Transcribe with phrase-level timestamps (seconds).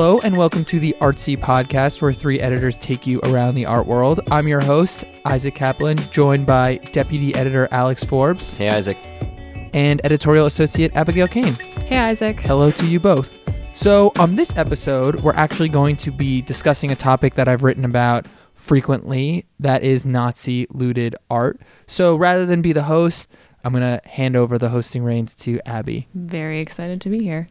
[0.00, 3.86] Hello and welcome to the Artsy Podcast, where three editors take you around the art
[3.86, 4.18] world.
[4.30, 8.96] I'm your host, Isaac Kaplan, joined by Deputy Editor Alex Forbes Hey, Isaac.
[9.74, 11.52] and Editorial Associate Abigail Cain.
[11.84, 12.40] Hey, Isaac.
[12.40, 13.38] Hello to you both.
[13.74, 17.84] So, on this episode, we're actually going to be discussing a topic that I've written
[17.84, 21.60] about frequently that is Nazi looted art.
[21.86, 23.28] So, rather than be the host,
[23.64, 26.08] I'm going to hand over the hosting reins to Abby.
[26.14, 27.48] Very excited to be here.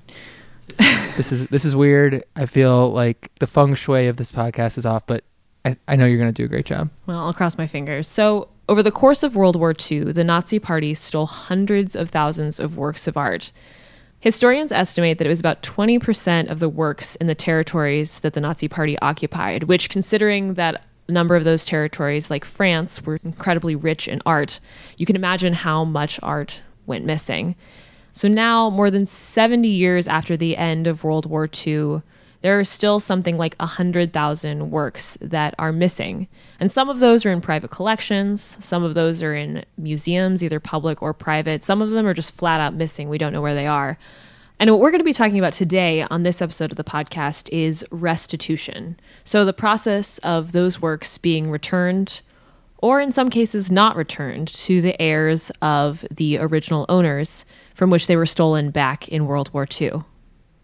[1.17, 2.23] this is this is weird.
[2.35, 5.23] I feel like the feng shui of this podcast is off, but
[5.65, 6.89] I, I know you're going to do a great job.
[7.05, 8.07] Well, I'll cross my fingers.
[8.07, 12.59] So, over the course of World War II, the Nazi Party stole hundreds of thousands
[12.59, 13.51] of works of art.
[14.21, 18.41] Historians estimate that it was about 20% of the works in the territories that the
[18.41, 23.75] Nazi Party occupied, which, considering that a number of those territories, like France, were incredibly
[23.75, 24.59] rich in art,
[24.97, 27.55] you can imagine how much art went missing.
[28.19, 32.01] So now, more than 70 years after the end of World War II,
[32.41, 36.27] there are still something like 100,000 works that are missing.
[36.59, 40.59] And some of those are in private collections, some of those are in museums, either
[40.59, 41.63] public or private.
[41.63, 43.07] Some of them are just flat out missing.
[43.07, 43.97] We don't know where they are.
[44.59, 47.47] And what we're going to be talking about today on this episode of the podcast
[47.53, 48.99] is restitution.
[49.23, 52.19] So, the process of those works being returned,
[52.81, 58.07] or in some cases not returned, to the heirs of the original owners from which
[58.07, 60.03] they were stolen back in World War II.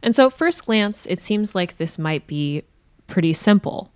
[0.02, 2.64] And so, at first glance, it seems like this might be
[3.08, 3.92] pretty simple.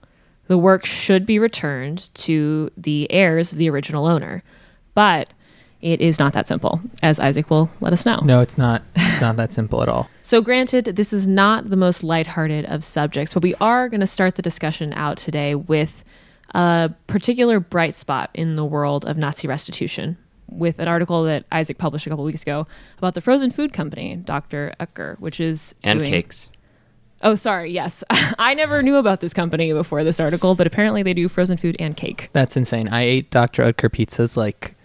[0.47, 4.43] The work should be returned to the heirs of the original owner.
[4.95, 5.33] But
[5.81, 8.19] it is not that simple, as Isaac will let us know.
[8.23, 8.83] No, it's not.
[8.95, 10.09] It's not that simple at all.
[10.29, 14.05] So, granted, this is not the most lighthearted of subjects, but we are going to
[14.05, 16.03] start the discussion out today with
[16.55, 20.17] a particular bright spot in the world of Nazi restitution
[20.49, 22.65] with an article that Isaac published a couple weeks ago
[22.97, 24.73] about the frozen food company, Dr.
[24.79, 26.49] Oetker, which is And doing- cakes.
[27.21, 27.71] Oh, sorry.
[27.71, 31.57] Yes, I never knew about this company before this article, but apparently they do frozen
[31.57, 32.29] food and cake.
[32.33, 32.87] That's insane.
[32.87, 33.61] I ate Dr.
[33.63, 34.75] Oetker pizzas like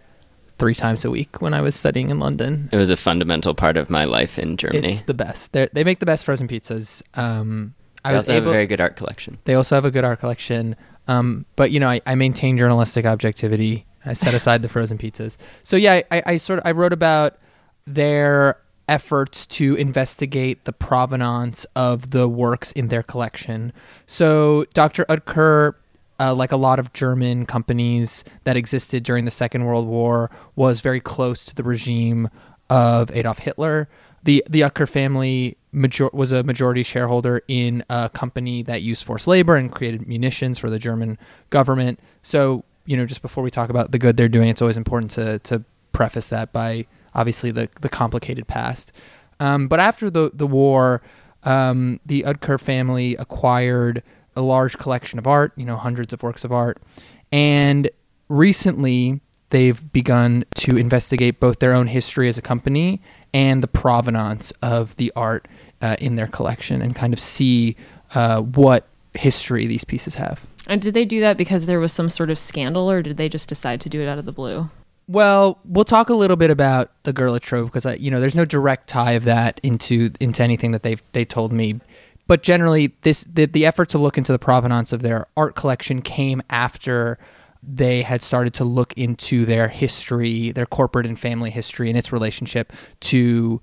[0.59, 2.69] three times a week when I was studying in London.
[2.73, 4.93] It was a fundamental part of my life in Germany.
[4.95, 5.53] It's the best.
[5.53, 7.03] They they make the best frozen pizzas.
[7.15, 7.75] Um,
[8.05, 9.39] I They was also have a very good art collection.
[9.45, 10.75] they also have a good art collection.
[11.09, 13.87] Um, but you know, I, I maintain journalistic objectivity.
[14.05, 15.37] I set aside the frozen pizzas.
[15.63, 17.39] So yeah, I, I sort of I wrote about
[17.87, 23.73] their efforts to investigate the provenance of the works in their collection.
[24.07, 25.05] So Dr.
[25.07, 25.75] Oetker,
[26.21, 30.81] uh, like a lot of German companies that existed during the Second World War, was
[30.81, 32.29] very close to the regime
[32.69, 33.89] of Adolf Hitler.
[34.25, 39.27] The the Oetker family major- was a majority shareholder in a company that used forced
[39.27, 41.19] labor and created munitions for the German
[41.51, 42.01] government.
[42.23, 45.11] So, you know, just before we talk about the good they're doing, it's always important
[45.13, 48.93] to to preface that by obviously the the complicated past.
[49.41, 51.03] Um, but after the the war,
[51.43, 54.03] um, the Oetker family acquired
[54.37, 56.83] a large collection of art, you know, hundreds of works of art,
[57.31, 57.91] and
[58.29, 59.21] recently
[59.51, 63.01] they've begun to investigate both their own history as a company
[63.35, 65.47] and the provenance of the art
[65.83, 67.77] uh, in their collection and kind of see
[68.15, 70.47] uh, what history these pieces have.
[70.67, 73.29] And did they do that because there was some sort of scandal, or did they
[73.29, 74.71] just decide to do it out of the blue?
[75.07, 78.35] Well, we'll talk a little bit about the Gurlitt Trove because I, you know, there's
[78.35, 81.81] no direct tie of that into into anything that they've they told me.
[82.27, 86.01] But generally, this the, the effort to look into the provenance of their art collection
[86.01, 87.19] came after
[87.67, 92.13] they had started to look into their history, their corporate and family history, and its
[92.13, 93.61] relationship to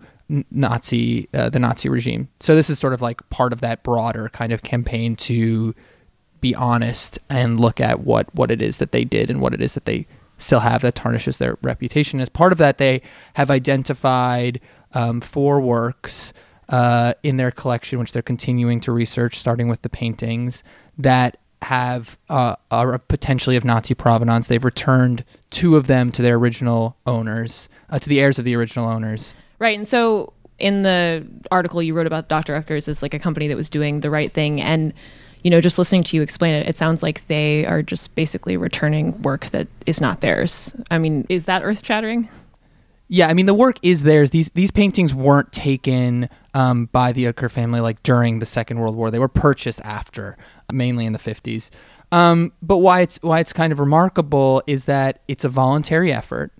[0.50, 2.29] Nazi uh, the Nazi regime.
[2.39, 5.75] So this is sort of like part of that broader kind of campaign to
[6.39, 9.62] be honest and look at what what it is that they did and what it
[9.62, 10.07] is that they
[10.38, 12.19] still have that tarnishes their reputation.
[12.19, 13.01] As part of that, they
[13.35, 14.59] have identified
[14.94, 16.33] um, four works
[16.69, 20.63] uh, in their collection, which they're continuing to research, starting with the paintings
[20.97, 24.48] that have uh, are potentially of Nazi provenance.
[24.48, 28.56] They've returned two of them to their original owners, uh, to the heirs of the
[28.56, 29.36] original owners.
[29.60, 29.78] Right.
[29.78, 32.60] And so in the article you wrote about Dr.
[32.60, 34.62] Oetker's is like a company that was doing the right thing.
[34.62, 34.94] And,
[35.44, 38.57] you know, just listening to you explain it, it sounds like they are just basically
[38.57, 40.74] returning work that is not theirs.
[40.90, 42.30] I mean, is that earth shattering?
[43.14, 44.30] Yeah, I mean the work is theirs.
[44.30, 48.96] These these paintings weren't taken um, by the Oetker family like during the Second World
[48.96, 49.12] War.
[49.12, 50.38] They were purchased after,
[50.71, 51.71] mainly in the fifties.
[52.12, 56.51] Um, but why it's why it's kind of remarkable is that it's a voluntary effort,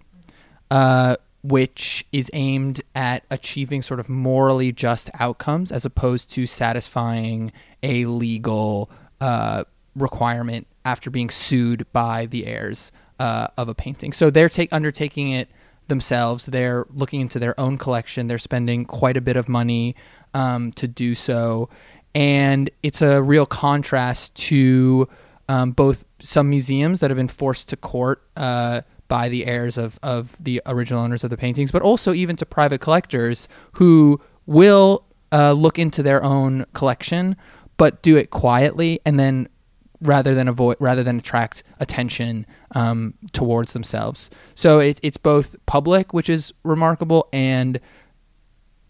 [0.70, 7.52] uh, which is aimed at achieving sort of morally just outcomes as opposed to satisfying
[7.84, 9.64] a legal uh,
[9.96, 14.14] requirement after being sued by the heirs uh, of a painting.
[14.14, 15.50] So they're take undertaking it
[15.88, 16.46] themselves.
[16.46, 18.28] They're looking into their own collection.
[18.28, 19.96] They're spending quite a bit of money
[20.34, 21.70] um, to do so.
[22.14, 25.08] And it's a real contrast to
[25.48, 30.00] um, both some museums that have been forced to court uh, by the heirs of,
[30.04, 35.04] of the original owners of the paintings, but also even to private collectors who will
[35.32, 37.36] uh, look into their own collection,
[37.78, 39.48] but do it quietly and then
[40.02, 44.30] rather than avoid rather than attract attention um, towards themselves.
[44.56, 47.80] So it, it's both public, which is remarkable, and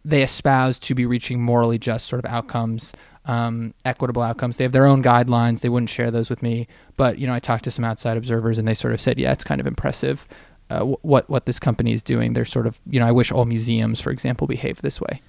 [0.05, 2.93] they espouse to be reaching morally just sort of outcomes,
[3.25, 4.57] um, equitable outcomes.
[4.57, 5.61] They have their own guidelines.
[5.61, 8.57] They wouldn't share those with me, but you know, I talked to some outside observers,
[8.57, 10.27] and they sort of said, "Yeah, it's kind of impressive."
[10.69, 12.31] Uh, what what this company is doing.
[12.31, 15.21] They're sort of, you know, I wish all museums, for example, behave this way.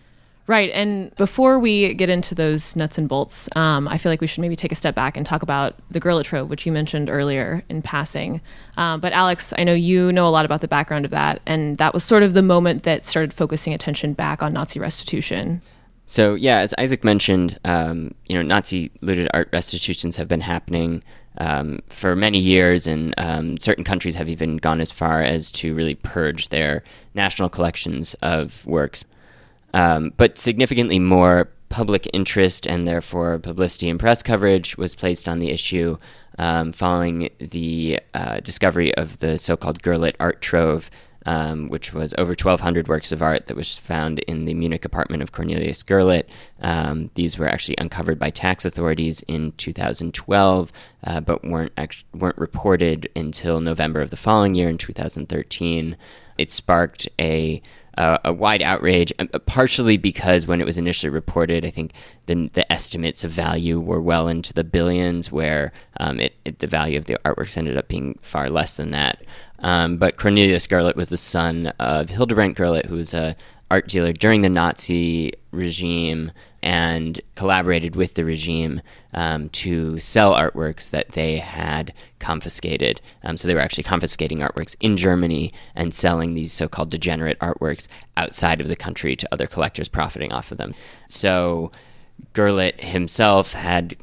[0.48, 0.70] Right.
[0.72, 4.40] And before we get into those nuts and bolts, um, I feel like we should
[4.40, 7.62] maybe take a step back and talk about the Gurlitt Trove, which you mentioned earlier
[7.68, 8.40] in passing.
[8.76, 11.78] Um, but Alex, I know you know a lot about the background of that, and
[11.78, 15.62] that was sort of the moment that started focusing attention back on Nazi restitution.
[16.06, 21.02] So yeah, as Isaac mentioned, um, you know, Nazi looted art restitutions have been happening
[21.38, 25.74] um, for many years, and um, certain countries have even gone as far as to
[25.74, 26.82] really purge their
[27.14, 29.04] national collections of works.
[29.74, 35.38] Um, but significantly more public interest and therefore publicity and press coverage was placed on
[35.38, 35.96] the issue
[36.38, 40.90] um, following the uh, discovery of the so called Gurlitt Art Trove.
[41.24, 45.22] Um, which was over 1,200 works of art that was found in the Munich apartment
[45.22, 46.28] of Cornelius Gurlitt.
[46.60, 50.72] Um, these were actually uncovered by tax authorities in 2012,
[51.04, 55.96] uh, but weren't act- weren't reported until November of the following year in 2013.
[56.38, 57.62] It sparked a
[57.98, 61.92] uh, a wide outrage, uh, partially because when it was initially reported, I think
[62.26, 66.66] the, the estimates of value were well into the billions, where um, it, it, the
[66.66, 69.22] value of the artworks ended up being far less than that.
[69.62, 73.36] Um, but Cornelius Gurlitt was the son of Hildebrand Gurlitt, who was a
[73.70, 76.30] art dealer during the Nazi regime
[76.62, 78.82] and collaborated with the regime
[79.14, 83.00] um, to sell artworks that they had confiscated.
[83.24, 87.38] Um, so they were actually confiscating artworks in Germany and selling these so called degenerate
[87.38, 90.74] artworks outside of the country to other collectors profiting off of them.
[91.08, 91.72] So
[92.34, 93.96] Gurlitt himself had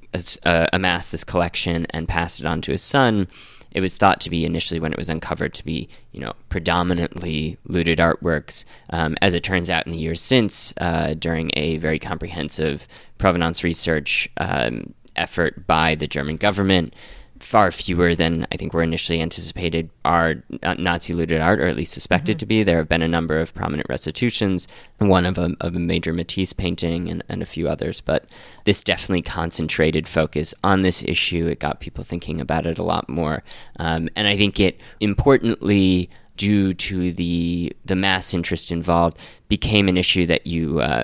[0.43, 3.27] uh, amassed this collection and passed it on to his son
[3.71, 7.57] it was thought to be initially when it was uncovered to be you know predominantly
[7.65, 8.65] looted artworks.
[8.89, 12.87] Um, as it turns out, in the years since, uh, during a very comprehensive
[13.17, 16.93] provenance research um, effort by the German government,
[17.39, 20.43] far fewer than I think were initially anticipated are
[20.77, 22.39] Nazi looted art, or at least suspected mm-hmm.
[22.39, 22.63] to be.
[22.63, 26.53] There have been a number of prominent restitutions, one of a, of a major Matisse
[26.53, 28.01] painting and, and a few others.
[28.01, 28.25] But
[28.65, 31.47] this definitely concentrated focus on this issue.
[31.47, 33.41] It got people thinking about it a lot more.
[33.77, 36.09] Um, and I think it importantly
[36.39, 39.17] due to the the mass interest involved,
[39.49, 41.03] became an issue that you uh,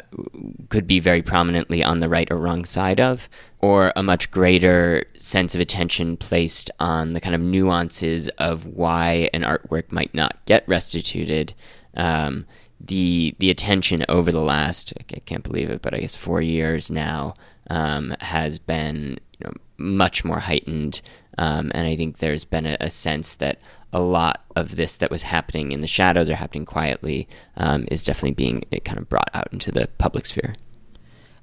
[0.69, 3.27] could be very prominently on the right or wrong side of,
[3.59, 9.29] or a much greater sense of attention placed on the kind of nuances of why
[9.33, 11.53] an artwork might not get restituted.
[11.95, 12.45] Um,
[12.79, 16.89] the the attention over the last I can't believe it, but I guess four years
[16.89, 17.33] now
[17.69, 21.01] um, has been you know, much more heightened,
[21.37, 23.59] um, and I think there's been a, a sense that
[23.95, 28.03] a lot of this that was happening in the shadows or happening quietly um, is
[28.03, 30.53] definitely being kind of brought out into the public sphere.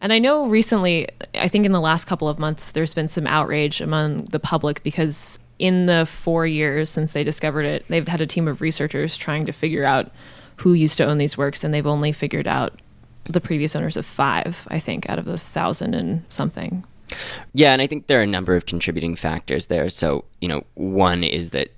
[0.02, 3.26] And I know recently, I think in the last couple of months, there's been some
[3.26, 8.20] outrage among the public because in the four years since they discovered it, they've had
[8.20, 10.10] a team of researchers trying to figure out
[10.56, 12.82] who used to own these works, and they've only figured out
[13.24, 16.84] the previous owners of five, I think, out of the thousand and something.
[17.54, 19.88] Yeah, and I think there are a number of contributing factors there.
[19.88, 21.70] So, you know, one is that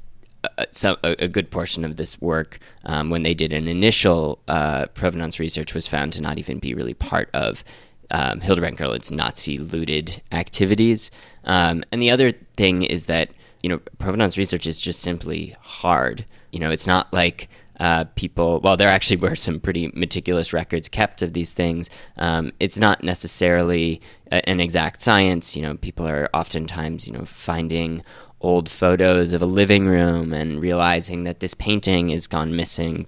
[0.72, 4.86] some, a, a, good portion of this work, um, when they did an initial uh,
[4.86, 7.64] provenance research, was found to not even be really part of
[8.10, 11.10] um, Hildebrandt Gurlitt's Nazi looted activities.
[11.44, 13.30] Um, and the other thing is that
[13.62, 16.24] you know provenance research is just simply hard.
[16.52, 17.48] You know, it's not like
[17.80, 21.90] uh, people, well, there actually were some pretty meticulous records kept of these things.
[22.16, 25.56] Um, it's not necessarily a, an exact science.
[25.56, 28.02] You know, people are oftentimes, you know, finding
[28.44, 33.06] old photos of a living room and realizing that this painting is gone missing.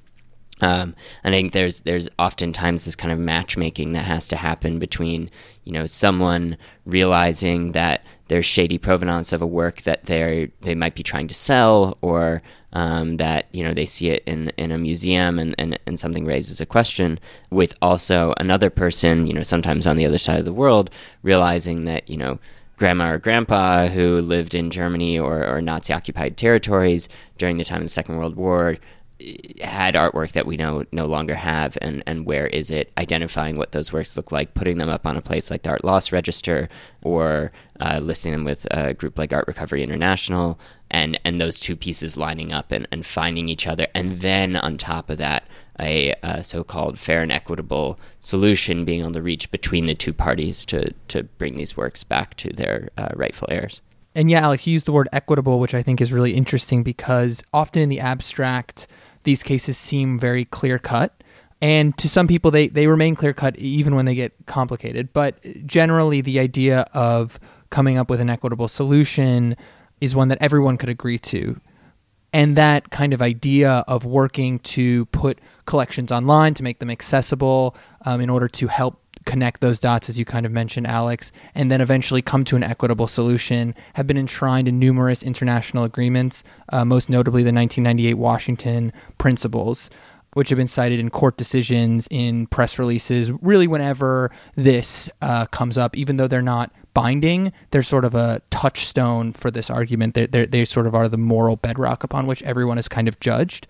[0.62, 4.78] Um, and I think there's there's oftentimes this kind of matchmaking that has to happen
[4.78, 5.28] between
[5.64, 10.94] you know someone realizing that there's shady provenance of a work that they they might
[10.94, 14.78] be trying to sell or um, that you know they see it in in a
[14.78, 19.86] museum and, and and something raises a question with also another person you know sometimes
[19.86, 20.90] on the other side of the world
[21.22, 22.38] realizing that you know
[22.76, 27.78] grandma or grandpa who lived in Germany or, or Nazi occupied territories during the time
[27.78, 28.76] of the Second World War
[29.62, 33.72] had artwork that we no no longer have and and where is it identifying what
[33.72, 36.68] those works look like putting them up on a place like the art loss register
[37.02, 41.76] or uh, listing them with a group like art recovery international and and those two
[41.76, 43.86] pieces lining up and, and finding each other.
[43.94, 45.44] And then on top of that
[45.80, 50.64] a, a so-called fair and equitable solution being able to reach between the two parties
[50.64, 53.82] to to bring these works back to their uh, rightful heirs
[54.14, 57.42] and yeah alex you used the word equitable which i think is really interesting because
[57.52, 58.86] often in the abstract
[59.26, 61.12] these cases seem very clear cut.
[61.60, 65.12] And to some people, they, they remain clear cut even when they get complicated.
[65.12, 69.56] But generally, the idea of coming up with an equitable solution
[70.00, 71.60] is one that everyone could agree to.
[72.32, 77.76] And that kind of idea of working to put collections online to make them accessible
[78.04, 81.70] um, in order to help connect those dots, as you kind of mentioned, Alex, and
[81.70, 86.84] then eventually come to an equitable solution, have been enshrined in numerous international agreements, uh,
[86.84, 89.90] most notably the 1998 Washington Principles.
[90.32, 95.78] Which have been cited in court decisions, in press releases, really whenever this uh, comes
[95.78, 100.12] up, even though they're not binding, they're sort of a touchstone for this argument.
[100.12, 103.66] They they sort of are the moral bedrock upon which everyone is kind of judged.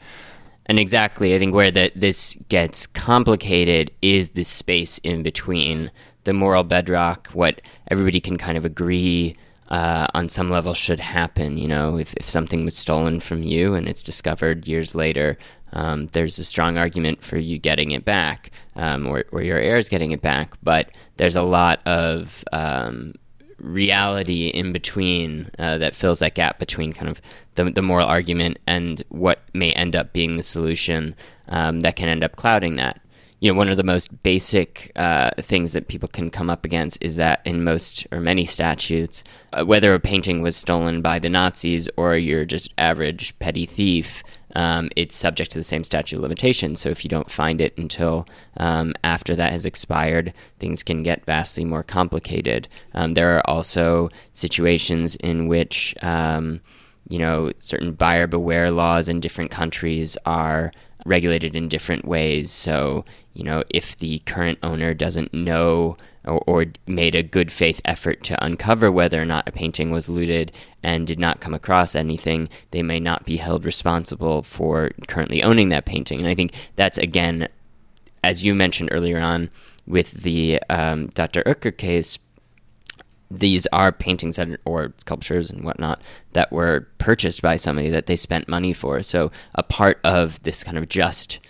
[0.66, 5.90] And exactly, I think where that this gets complicated is this space in between
[6.24, 9.36] the moral bedrock, what everybody can kind of agree
[9.68, 11.56] uh, on some level should happen.
[11.56, 15.38] You know, if, if something was stolen from you and it's discovered years later,
[15.72, 19.88] um, there's a strong argument for you getting it back um, or, or your heirs
[19.88, 20.54] getting it back.
[20.62, 23.14] But there's a lot of um,
[23.58, 27.20] reality in between uh, that fills that gap between kind of
[27.54, 31.14] the, the moral argument and what may end up being the solution
[31.48, 33.00] um, that can end up clouding that.
[33.40, 36.96] You know, one of the most basic uh, things that people can come up against
[37.02, 41.28] is that in most or many statutes, uh, whether a painting was stolen by the
[41.28, 44.22] Nazis or you're just average petty thief,
[44.54, 46.80] um, it's subject to the same statute of limitations.
[46.80, 48.26] So if you don't find it until
[48.58, 52.68] um, after that has expired, things can get vastly more complicated.
[52.94, 56.60] Um, there are also situations in which um,
[57.08, 60.72] you know certain buyer beware laws in different countries are
[61.04, 62.50] regulated in different ways.
[62.50, 67.80] So you know if the current owner doesn't know or, or, made a good faith
[67.84, 70.52] effort to uncover whether or not a painting was looted
[70.82, 75.68] and did not come across anything, they may not be held responsible for currently owning
[75.68, 76.18] that painting.
[76.18, 77.48] And I think that's, again,
[78.24, 79.50] as you mentioned earlier on
[79.86, 81.42] with the um, Dr.
[81.44, 82.18] Oetker case,
[83.30, 86.02] these are paintings that, or sculptures and whatnot
[86.32, 89.02] that were purchased by somebody that they spent money for.
[89.02, 91.40] So a part of this kind of just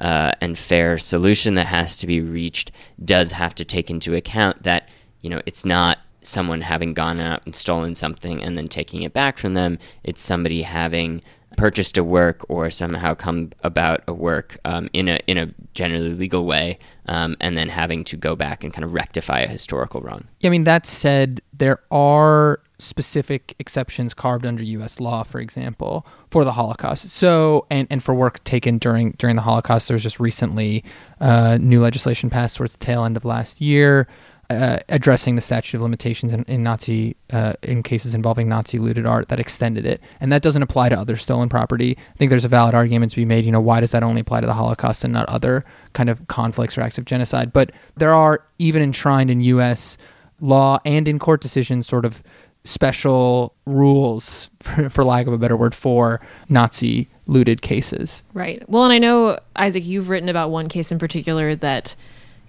[0.00, 2.72] uh, and fair solution that has to be reached
[3.04, 4.88] does have to take into account that
[5.20, 9.12] you know it's not someone having gone out and stolen something and then taking it
[9.12, 9.78] back from them.
[10.04, 11.22] It's somebody having
[11.56, 16.14] purchased a work or somehow come about a work um, in a in a generally
[16.14, 20.00] legal way, um, and then having to go back and kind of rectify a historical
[20.00, 20.24] wrong.
[20.40, 25.00] Yeah, I mean that said, there are specific exceptions carved under U.S.
[25.00, 27.10] law, for example, for the Holocaust.
[27.10, 30.84] So, and, and for work taken during during the Holocaust, there was just recently
[31.20, 34.08] uh, new legislation passed towards the tail end of last year.
[34.50, 39.06] Uh, addressing the statute of limitations in, in Nazi uh, in cases involving Nazi looted
[39.06, 41.96] art that extended it, and that doesn't apply to other stolen property.
[41.96, 43.46] I think there's a valid argument to be made.
[43.46, 46.26] You know, why does that only apply to the Holocaust and not other kind of
[46.26, 47.52] conflicts or acts of genocide?
[47.52, 49.96] But there are even enshrined in U.S.
[50.40, 52.20] law and in court decisions sort of
[52.64, 54.50] special rules,
[54.90, 58.22] for lack of a better word, for Nazi looted cases.
[58.34, 58.62] Right.
[58.68, 61.94] Well, and I know Isaac, you've written about one case in particular that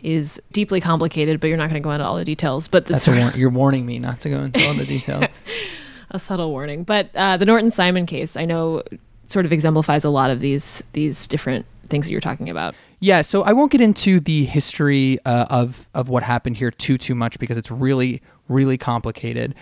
[0.01, 2.67] is deeply complicated, but you're not going to go into all the details.
[2.67, 5.25] But That's a war- you're warning me not to go into all the details.
[6.11, 6.83] a subtle warning.
[6.83, 8.83] But uh, the Norton Simon case, I know,
[9.27, 12.75] sort of exemplifies a lot of these these different things that you're talking about.
[12.99, 16.97] Yeah, so I won't get into the history uh, of of what happened here too
[16.97, 19.55] too much because it's really really complicated.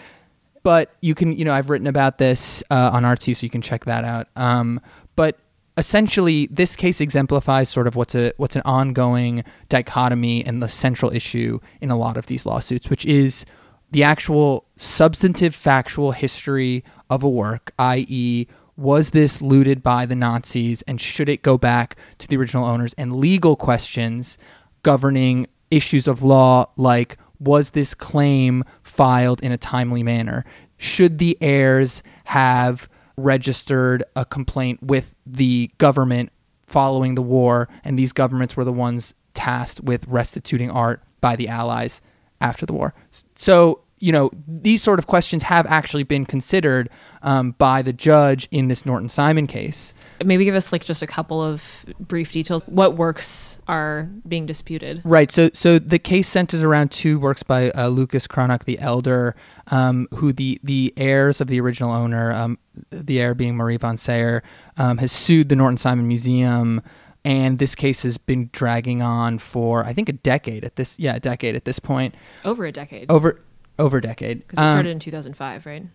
[0.64, 3.62] But you can, you know, I've written about this uh, on Artsy, so you can
[3.62, 4.28] check that out.
[4.36, 4.82] Um,
[5.16, 5.40] but
[5.78, 11.12] essentially this case exemplifies sort of what's a what's an ongoing dichotomy and the central
[11.14, 13.46] issue in a lot of these lawsuits, which is
[13.92, 20.82] the actual substantive factual history of a work, i.e., was this looted by the Nazis
[20.84, 24.38] and should it go back to the original owners, and legal questions
[24.84, 28.64] governing issues of law like was this claim
[29.00, 30.44] filed in a timely manner?
[30.76, 36.34] Should the heirs have registered a complaint with the government
[36.68, 41.48] following the war, and these governments were the ones tasked with restituting art by the
[41.48, 42.02] Allies
[42.42, 42.94] after the war.
[43.36, 46.90] So you know, these sort of questions have actually been considered
[47.22, 49.94] um, by the judge in this Norton Simon case.
[50.24, 52.62] Maybe give us like just a couple of brief details.
[52.66, 55.02] What works are being disputed?
[55.04, 55.32] Right.
[55.32, 59.36] So, so the case centers around two works by uh, Lucas Cranach the Elder,
[59.68, 62.58] um, who the the heirs of the original owner, um,
[62.90, 64.42] the heir being Marei von Saher,
[64.78, 66.82] um, has sued the Norton Simon Museum
[67.26, 71.16] and this case has been dragging on for I think a decade at this yeah
[71.16, 73.42] a decade at this point over a decade over
[73.78, 75.86] over a decade because it um, started in 2005 right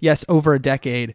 [0.00, 1.14] yes over a decade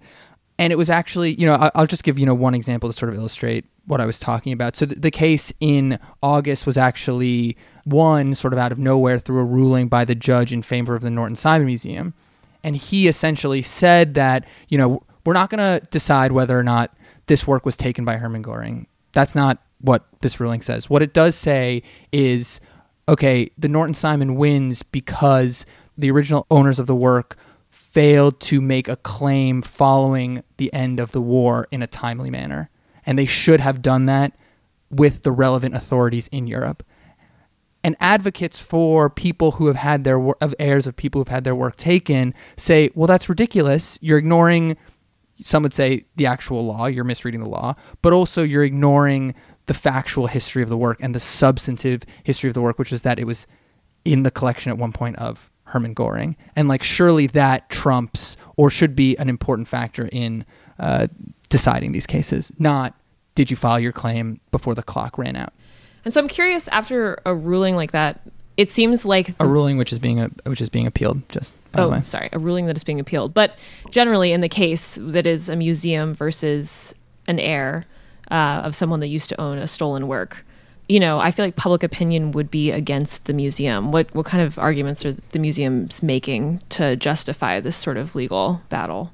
[0.58, 3.12] and it was actually you know I'll just give you know one example to sort
[3.12, 4.76] of illustrate what I was talking about.
[4.76, 9.44] So the, case in August was actually won sort of out of nowhere through a
[9.44, 12.16] ruling by the judge in favor of the Norton Simon Museum.
[12.64, 16.96] And he essentially said that you know we're not going to decide whether or not
[17.28, 20.90] this work was taken by Hermann Goring that's not what this ruling says.
[20.90, 21.82] What it does say
[22.12, 22.62] is
[23.08, 25.66] okay, the Norton Simon wins because
[25.98, 27.38] the original owners of the work
[27.96, 32.70] failed to make a claim following the end of the war in a timely manner.
[33.06, 34.38] And they should have done that
[34.90, 36.84] with the relevant authorities in Europe.
[37.86, 41.56] And advocates for people who have had their of heirs of people who've had their
[41.56, 43.98] work taken say, well, that's ridiculous.
[44.02, 44.76] You're ignoring
[45.42, 49.36] some would say the actual law, you're misreading the law, but also you're ignoring
[49.68, 53.04] the factual history of the work and the substantive history of the work, which is
[53.04, 53.48] that it was
[54.04, 56.38] in the collection at one point of Hermann Goring.
[56.56, 60.46] And like, surely that trumps or should be an important factor in
[60.80, 61.08] uh,
[61.50, 62.94] deciding these cases, not
[63.36, 65.54] did you file your claim before the clock ran out.
[66.06, 68.22] And so I'm curious after a ruling like that,
[68.56, 71.28] it seems like a ruling which is being a, which is being appealed.
[71.28, 73.34] Just oh, sorry, a ruling that is being appealed.
[73.34, 73.58] But
[73.90, 76.96] generally, in the case that is a museum versus
[77.28, 77.86] an heir
[78.32, 80.46] uh, of someone that used to own a stolen work,
[80.88, 83.92] you know, I feel like public opinion would be against the museum.
[83.92, 88.62] What what kind of arguments are the museums making to justify this sort of legal
[88.70, 89.12] battle?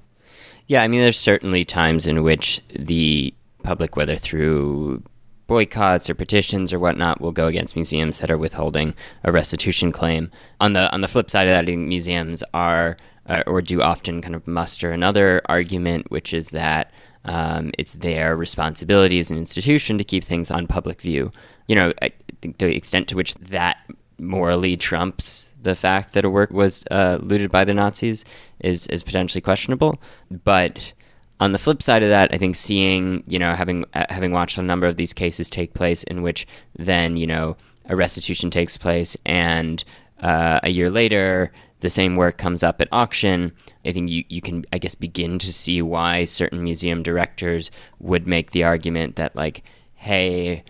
[0.68, 5.04] Yeah, I mean, there's certainly times in which the public, whether through
[5.48, 8.94] boycotts or petitions or whatnot will go against museums that are withholding
[9.26, 10.32] a restitution claim.
[10.62, 14.36] On the on the flip side of that, museums are uh, or do often kind
[14.36, 16.94] of muster another argument, which is that
[17.26, 21.32] um, it's their responsibility as an institution to keep things on public view.
[21.68, 23.78] You know, I think the extent to which that
[24.18, 28.26] morally trumps the fact that a work was uh, looted by the Nazis
[28.60, 30.00] is is potentially questionable,
[30.44, 30.94] but
[31.40, 34.58] on the flip side of that, I think seeing, you know, having uh, having watched
[34.58, 36.46] a number of these cases take place in which
[36.78, 39.84] then, you know, a restitution takes place and
[40.22, 43.52] uh, a year later the same work comes up at auction,
[43.86, 48.28] I think you, you can, I guess, begin to see why certain museum directors would
[48.28, 49.64] make the argument that, like,
[49.96, 50.64] hey,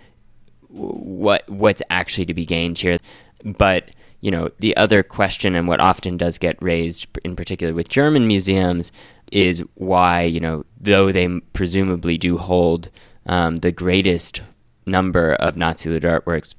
[0.67, 2.97] what what's actually to be gained here?
[3.43, 7.89] But you know, the other question and what often does get raised, in particular with
[7.89, 8.91] German museums,
[9.32, 12.89] is why, you know, though they presumably do hold
[13.26, 14.41] um, the greatest
[14.86, 16.54] number of Nazi looted artworks,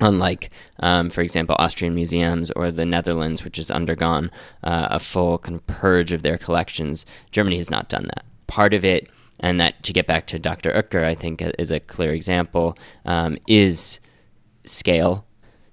[0.00, 4.30] unlike, um, for example, Austrian museums or the Netherlands, which has undergone
[4.62, 8.24] uh, a full kind of purge of their collections, Germany has not done that.
[8.46, 9.08] Part of it,
[9.40, 10.72] and that to get back to Dr.
[10.72, 14.00] Oetker, I think is a clear example, um, is
[14.64, 15.24] scale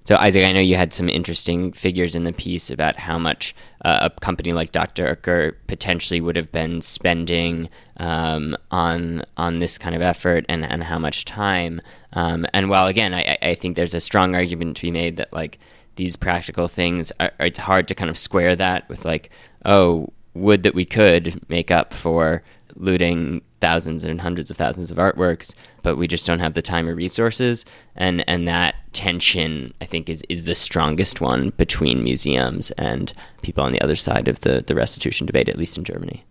[0.06, 3.56] so, Isaac, I know you had some interesting figures in the piece about how much
[3.84, 5.16] uh, a company like Dr.
[5.16, 10.84] Oetker potentially would have been spending um, on on this kind of effort and, and
[10.84, 11.82] how much time.
[12.14, 15.34] Um, and while again, I, I think there's a strong argument to be made that
[15.34, 15.58] like
[15.96, 19.32] these practical things, are, it's hard to kind of square that with like,
[19.66, 22.44] oh, would that we could make up for
[22.76, 26.88] looting thousands and hundreds of thousands of artworks, but we just don't have the time
[26.88, 27.66] or resources.
[27.96, 33.64] And and that tension, I think, is is the strongest one between museums and people
[33.64, 36.24] on the other side of the the restitution debate, at least in Germany.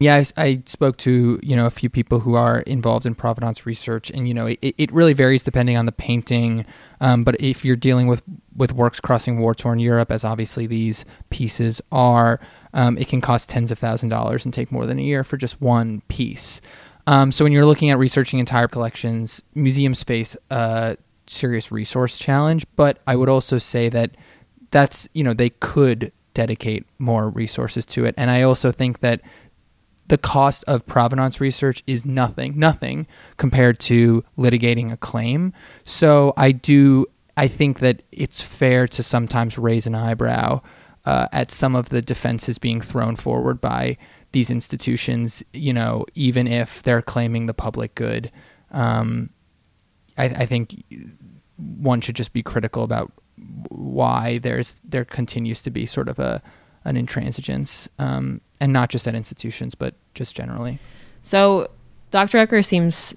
[0.00, 3.66] Yeah, I, I, spoke to you know a few people who are involved in provenance
[3.66, 6.64] research, and you know it, it really varies depending on the painting.
[7.02, 8.22] Um, but if you're dealing with
[8.56, 12.40] with works crossing war torn Europe, as obviously these pieces are,
[12.72, 15.36] um, it can cost tens of thousand dollars and take more than a year for
[15.36, 16.62] just one piece.
[17.06, 22.64] Um, so when you're looking at researching entire collections, museums face a serious resource challenge.
[22.74, 24.12] But I would also say that
[24.70, 29.20] that's you know they could dedicate more resources to it, and I also think that
[30.10, 35.52] the cost of provenance research is nothing, nothing compared to litigating a claim.
[35.84, 40.62] So I do, I think that it's fair to sometimes raise an eyebrow
[41.04, 43.96] uh, at some of the defenses being thrown forward by
[44.32, 48.32] these institutions, you know, even if they're claiming the public good.
[48.72, 49.30] Um,
[50.18, 50.82] I, I think
[51.56, 53.12] one should just be critical about
[53.68, 56.42] why there's there continues to be sort of a
[56.84, 60.78] an intransigence, um, and not just at institutions, but just generally.
[61.22, 61.70] So,
[62.10, 62.38] Dr.
[62.38, 63.14] Oetker seems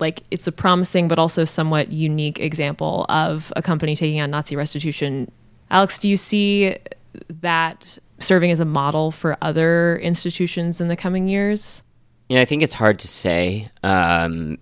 [0.00, 4.56] like it's a promising but also somewhat unique example of a company taking on Nazi
[4.56, 5.30] restitution.
[5.70, 6.76] Alex, do you see
[7.40, 11.82] that serving as a model for other institutions in the coming years?
[12.28, 13.68] Yeah, I think it's hard to say.
[13.82, 14.58] Um,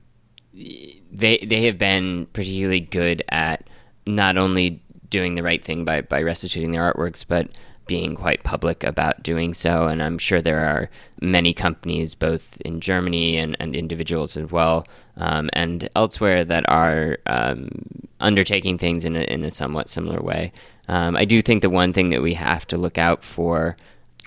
[0.55, 3.69] they they have been particularly good at
[4.07, 7.49] not only doing the right thing by by restituting their artworks, but
[7.87, 9.87] being quite public about doing so.
[9.87, 14.85] And I'm sure there are many companies, both in Germany and, and individuals as well,
[15.17, 17.69] um, and elsewhere, that are um,
[18.21, 20.53] undertaking things in a, in a somewhat similar way.
[20.89, 23.77] Um, I do think the one thing that we have to look out for,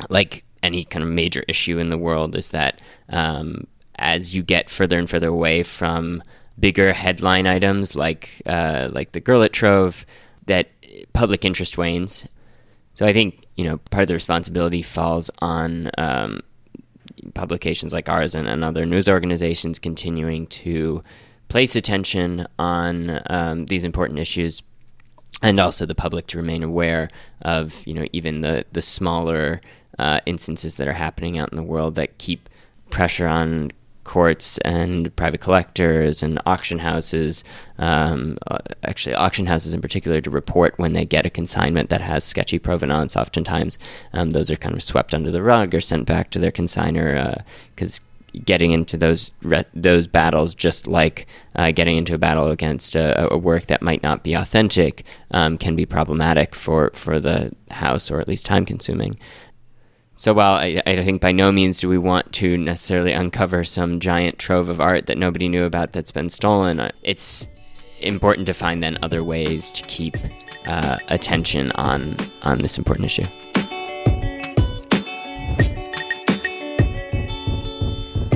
[0.10, 4.70] like any kind of major issue in the world, is that um, as you get
[4.70, 6.22] further and further away from
[6.60, 10.06] bigger headline items like uh, like the Gurlitt Trove,
[10.48, 10.70] that
[11.14, 12.28] public interest wanes.
[12.94, 16.40] So I think you know part of the responsibility falls on um,
[17.34, 21.04] publications like ours and, and, other news organizations continuing to
[21.50, 24.64] place attention on um, these important issues,
[25.42, 27.10] and also the public to remain aware
[27.42, 29.60] of you know even the the smaller
[29.98, 32.48] uh, instances that are happening out in the world that keep
[32.90, 33.74] pressure on
[34.10, 37.44] courts and private collectors and auction houses,
[37.78, 42.02] um, uh, actually auction houses in particular, to report when they get a consignment that
[42.02, 43.16] has sketchy provenance.
[43.16, 43.78] Oftentimes,
[44.14, 47.44] um, those are kind of swept under the rug or sent back to their consigner
[47.76, 48.00] because.
[48.00, 48.04] Uh,
[48.46, 53.34] getting into those re- those battles, just like uh, getting into a battle against a,
[53.34, 58.12] a, work that might not be authentic, um, can be problematic for, for the house
[58.12, 59.18] or at least time consuming.
[60.20, 64.02] So while I, I, think by no means do we want to necessarily uncover some
[64.02, 67.48] giant trove of art that nobody knew about that's been stolen, uh, it's
[68.02, 70.18] important to find then other ways to keep
[70.66, 73.24] uh, attention on on this important issue.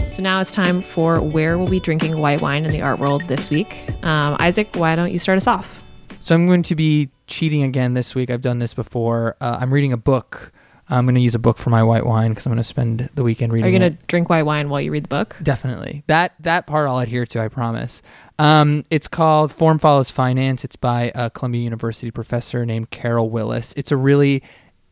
[0.07, 3.27] So now it's time for where we'll be drinking white wine in the art world
[3.27, 3.89] this week.
[4.05, 5.83] Um, Isaac, why don't you start us off?
[6.21, 8.29] So I'm going to be cheating again this week.
[8.29, 9.35] I've done this before.
[9.41, 10.52] Uh, I'm reading a book
[10.93, 13.09] I'm going to use a book for my white wine because I'm going to spend
[13.15, 13.65] the weekend reading.
[13.65, 15.35] Are you going to drink white wine while you read the book?
[15.41, 16.03] Definitely.
[16.07, 17.41] That that part I'll adhere to.
[17.41, 18.01] I promise.
[18.37, 20.63] Um, it's called Form Follows Finance.
[20.63, 23.73] It's by a Columbia University professor named Carol Willis.
[23.75, 24.43] It's a really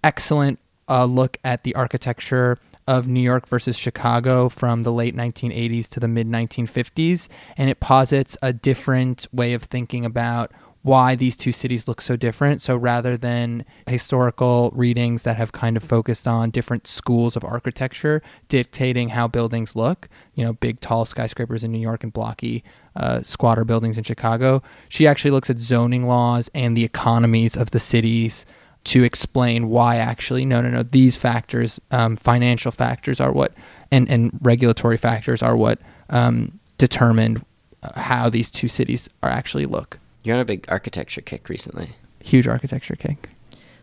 [0.04, 0.60] excellent
[0.90, 6.00] uh, look at the architecture of New York versus Chicago from the late 1980s to
[6.00, 10.52] the mid 1950s, and it posits a different way of thinking about
[10.84, 12.62] why these two cities look so different.
[12.62, 18.22] So rather than historical readings that have kind of focused on different schools of architecture
[18.48, 22.64] dictating how buildings look, you know, big tall skyscrapers in New York and blocky
[22.96, 27.72] uh, squatter buildings in Chicago, she actually looks at zoning laws and the economies of
[27.72, 28.46] the cities
[28.84, 33.54] to explain why actually no no no these factors um, financial factors are what
[33.92, 35.78] and and regulatory factors are what
[36.10, 37.46] um, determined
[37.84, 41.92] uh, how these two cities are actually look you're on a big architecture kick recently.
[42.24, 43.30] Huge architecture kick.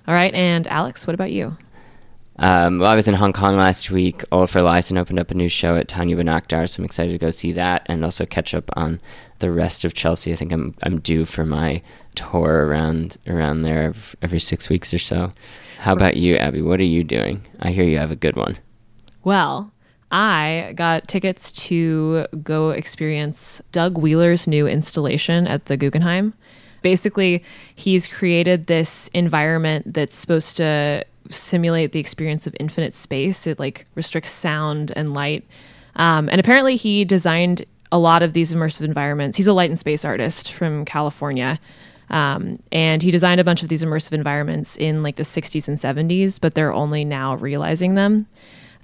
[0.06, 1.56] All right, and Alex, what about you?
[2.40, 4.18] Um, well, I was in Hong Kong last week.
[4.30, 7.30] Olafur Eliasson opened up a new show at Tanya Bonakdar, so I'm excited to go
[7.30, 9.00] see that and also catch up on
[9.40, 10.32] the rest of Chelsea.
[10.32, 11.82] I think I'm I'm due for my
[12.14, 15.32] tour around around there every six weeks or so.
[15.78, 16.62] How about you, Abby?
[16.62, 17.44] What are you doing?
[17.60, 18.58] I hear you have a good one.
[19.24, 19.72] Well,
[20.10, 26.34] I got tickets to go experience Doug Wheeler's new installation at the Guggenheim.
[26.80, 27.42] Basically,
[27.74, 33.46] he's created this environment that's supposed to simulate the experience of infinite space.
[33.46, 35.44] It like restricts sound and light.
[35.96, 39.36] Um, and apparently, he designed a lot of these immersive environments.
[39.36, 41.58] He's a light and space artist from California.
[42.10, 45.76] Um, and he designed a bunch of these immersive environments in like the 60s and
[45.76, 48.26] 70s, but they're only now realizing them.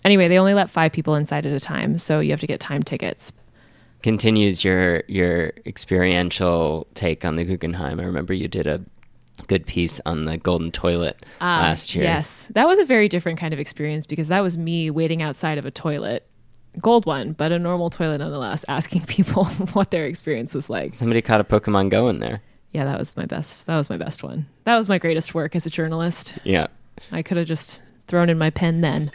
[0.05, 2.61] Anyway, they only let five people inside at a time, so you have to get
[2.61, 3.33] time tickets.
[4.03, 7.99] Continues your your experiential take on the Guggenheim.
[7.99, 8.83] I remember you did a
[9.47, 12.05] good piece on the golden toilet uh, last year.
[12.05, 15.57] Yes, that was a very different kind of experience because that was me waiting outside
[15.57, 16.27] of a toilet,
[16.81, 20.93] gold one, but a normal toilet nonetheless, asking people what their experience was like.
[20.93, 22.43] Somebody caught a Pokemon Go in there.
[22.73, 23.67] Yeah, that was my best.
[23.67, 24.47] That was my best one.
[24.65, 26.37] That was my greatest work as a journalist.
[26.45, 26.67] Yeah,
[27.11, 29.11] I could have just thrown in my pen then.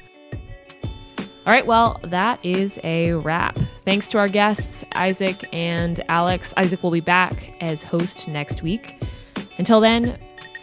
[1.46, 3.58] All right, well, that is a wrap.
[3.86, 6.54] Thanks to our guests, Isaac and Alex.
[6.58, 9.02] Isaac will be back as host next week.
[9.58, 10.20] Until then,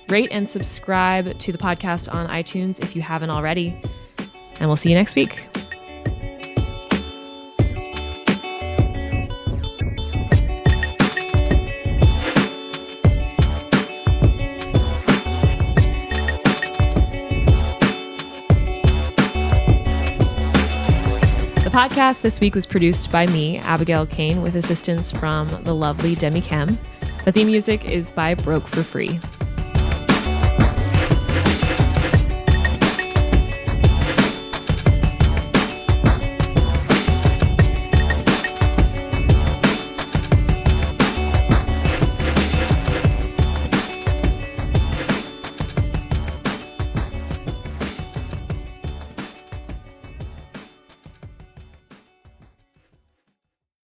[0.08, 3.80] rate and subscribe to the podcast on iTunes if you haven't already.
[4.60, 5.48] And we'll see you next week.
[21.76, 26.40] Podcast this week was produced by me, Abigail Cain, with assistance from the lovely Demi
[26.40, 26.68] Kem.
[27.26, 29.20] The theme music is by Broke for Free.